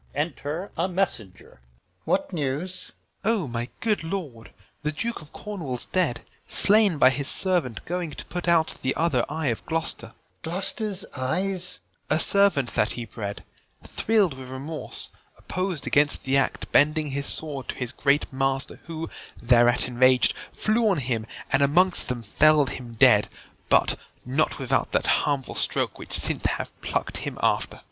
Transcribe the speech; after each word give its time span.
Gon. 0.15 0.33
Marry, 0.43 0.69
your 0.77 0.87
manhood 0.87 1.31
mew! 1.37 1.47
Enter 1.53 1.59
a 1.59 1.59
Gentleman. 1.59 1.59
Alb. 1.59 1.59
What 2.05 2.33
news? 2.33 2.81
Gent. 2.87 2.93
O, 3.23 3.47
my 3.47 3.69
good 3.81 4.03
lord, 4.03 4.51
the 4.81 4.91
Duke 4.91 5.21
of 5.21 5.31
Cornwall 5.31 5.77
's 5.77 5.85
dead, 5.93 6.21
Slain 6.49 6.97
by 6.97 7.11
his 7.11 7.27
servant, 7.27 7.85
going 7.85 8.09
to 8.09 8.25
put 8.25 8.47
out 8.47 8.79
The 8.81 8.95
other 8.95 9.23
eye 9.29 9.49
of 9.49 9.63
Gloucester. 9.67 10.07
Alb. 10.07 10.13
Gloucester's 10.41 11.05
eyes? 11.15 11.81
Gent. 12.09 12.19
A 12.19 12.19
servant 12.23 12.73
that 12.73 12.93
he 12.93 13.05
bred, 13.05 13.43
thrill'd 13.95 14.33
with 14.33 14.49
remorse, 14.49 15.11
Oppos'd 15.37 15.85
against 15.85 16.23
the 16.23 16.35
act, 16.35 16.71
bending 16.71 17.09
his 17.11 17.27
sword 17.27 17.67
To 17.69 17.75
his 17.75 17.91
great 17.91 18.33
master; 18.33 18.79
who, 18.85 19.07
thereat 19.39 19.81
enrag'd, 19.83 20.33
Flew 20.65 20.89
on 20.89 20.97
him, 20.97 21.27
and 21.51 21.61
amongst 21.61 22.07
them 22.07 22.23
fell'd 22.39 22.69
him 22.71 22.95
dead; 22.95 23.29
But 23.69 23.99
not 24.25 24.57
without 24.57 24.93
that 24.93 25.05
harmful 25.05 25.53
stroke 25.53 25.99
which 25.99 26.13
since 26.13 26.43
Hath 26.45 26.71
pluck'd 26.81 27.17
him 27.17 27.37
after. 27.43 27.79